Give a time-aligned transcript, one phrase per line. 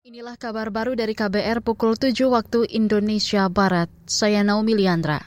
[0.00, 3.92] Inilah kabar baru dari KBR pukul 7 waktu Indonesia Barat.
[4.08, 5.20] Saya Naomi Liandra.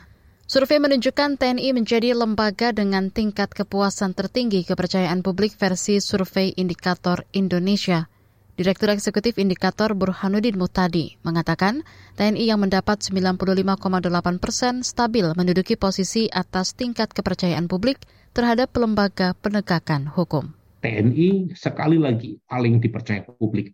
[0.50, 8.10] Survei menunjukkan TNI menjadi lembaga dengan tingkat kepuasan tertinggi kepercayaan publik versi Survei Indikator Indonesia.
[8.58, 11.86] Direktur Eksekutif Indikator Burhanuddin Mutadi mengatakan
[12.18, 18.02] TNI yang mendapat 95,8 persen stabil menduduki posisi atas tingkat kepercayaan publik
[18.34, 20.58] terhadap lembaga penegakan hukum.
[20.82, 23.70] TNI sekali lagi paling dipercaya publik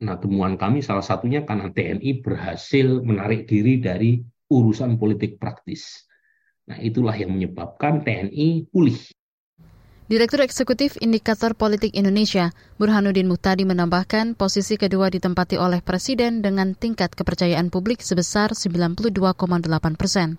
[0.00, 6.08] Nah, temuan kami salah satunya karena TNI berhasil menarik diri dari urusan politik praktis.
[6.64, 8.96] Nah, itulah yang menyebabkan TNI pulih.
[10.10, 12.50] Direktur Eksekutif Indikator Politik Indonesia,
[12.82, 19.14] Burhanuddin Muhtadi menambahkan posisi kedua ditempati oleh Presiden dengan tingkat kepercayaan publik sebesar 92,8
[19.94, 20.34] persen.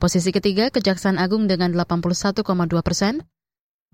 [0.00, 2.40] Posisi ketiga, Kejaksaan Agung dengan 81,2
[2.80, 3.28] persen,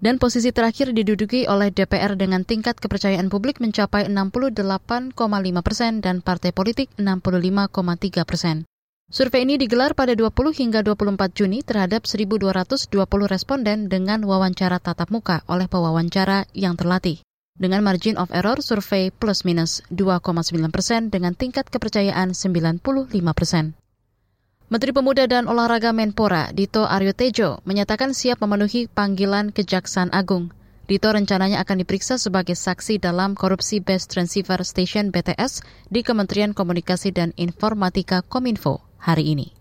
[0.03, 5.15] dan posisi terakhir diduduki oleh DPR dengan tingkat kepercayaan publik mencapai 68,5
[5.62, 8.69] persen dan partai politik 65,3 persen.
[9.12, 12.88] Survei ini digelar pada 20 hingga 24 Juni terhadap 1.220
[13.29, 17.21] responden dengan wawancara tatap muka oleh pewawancara yang terlatih.
[17.55, 22.83] Dengan margin of error survei plus minus 2,9 persen dengan tingkat kepercayaan 95
[23.30, 23.79] persen.
[24.65, 30.56] Menteri Pemuda dan Olahraga Menpora, Dito Aryo Tejo, menyatakan siap memenuhi panggilan Kejaksaan Agung.
[30.88, 35.60] Dito rencananya akan diperiksa sebagai saksi dalam korupsi Best Transceiver Station BTS
[35.93, 39.52] di Kementerian Komunikasi dan Informatika Kominfo hari ini.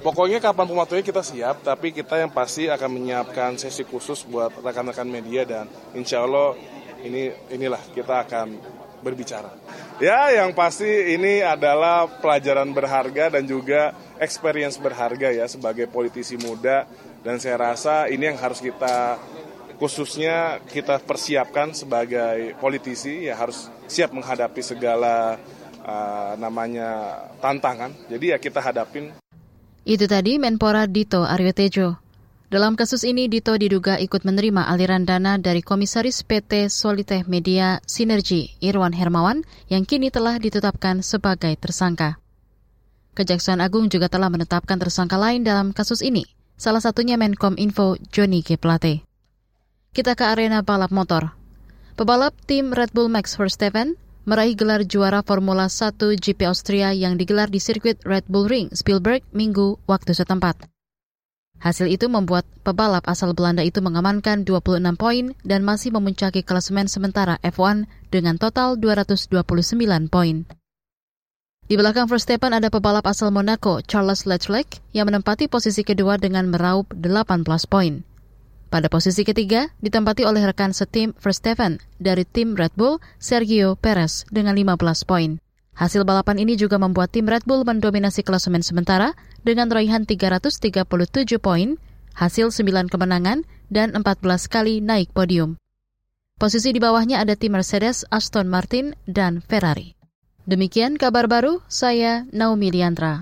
[0.00, 5.04] Pokoknya kapan waktunya kita siap, tapi kita yang pasti akan menyiapkan sesi khusus buat rekan-rekan
[5.04, 6.56] media dan insya Allah
[7.04, 8.56] ini inilah kita akan
[9.04, 9.52] berbicara.
[10.00, 16.88] Ya, yang pasti ini adalah pelajaran berharga dan juga experience berharga ya sebagai politisi muda
[17.20, 19.20] dan saya rasa ini yang harus kita
[19.76, 25.36] khususnya kita persiapkan sebagai politisi ya harus siap menghadapi segala
[25.84, 27.92] uh, namanya tantangan.
[28.08, 29.12] Jadi ya kita hadapin.
[29.86, 31.88] Itu tadi Menpora Dito Aryo Tejo.
[32.46, 38.54] Dalam kasus ini, Dito diduga ikut menerima aliran dana dari Komisaris PT Soliteh Media Sinergi,
[38.62, 42.22] Irwan Hermawan, yang kini telah ditetapkan sebagai tersangka.
[43.16, 46.28] Kejaksaan Agung juga telah menetapkan tersangka lain dalam kasus ini,
[46.60, 48.60] salah satunya Menkom Info Johnny G.
[48.60, 49.00] Plate.
[49.96, 51.32] Kita ke arena balap motor.
[51.96, 53.96] Pebalap tim Red Bull Max Verstappen
[54.28, 59.24] meraih gelar juara Formula 1 GP Austria yang digelar di sirkuit Red Bull Ring, Spielberg,
[59.32, 60.68] Minggu waktu setempat.
[61.56, 67.40] Hasil itu membuat pebalap asal Belanda itu mengamankan 26 poin dan masih memuncaki klasemen sementara
[67.40, 69.40] F1 dengan total 229
[70.12, 70.44] poin.
[71.66, 76.86] Di belakang Verstappen ada pebalap asal Monaco, Charles Leclerc, yang menempati posisi kedua dengan meraup
[76.94, 78.06] 18 poin.
[78.70, 84.54] Pada posisi ketiga, ditempati oleh rekan setim Verstappen dari tim Red Bull, Sergio Perez, dengan
[84.54, 84.78] 15
[85.10, 85.42] poin.
[85.74, 90.86] Hasil balapan ini juga membuat tim Red Bull mendominasi klasemen sementara dengan raihan 337
[91.42, 91.82] poin,
[92.14, 93.42] hasil 9 kemenangan,
[93.74, 95.58] dan 14 kali naik podium.
[96.38, 99.95] Posisi di bawahnya ada tim Mercedes, Aston Martin, dan Ferrari.
[100.46, 103.14] Demikian kabar baru, saya Naomi Liandra.